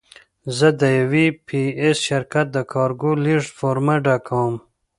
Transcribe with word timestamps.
زه 0.57 0.67
د 0.79 0.81
یو 0.97 1.33
پي 1.47 1.61
ایس 1.81 1.97
شرکت 2.07 2.47
د 2.51 2.57
کارګو 2.73 3.11
لېږد 3.25 3.49
فورمه 3.57 3.95
ډکوم. 4.05 4.53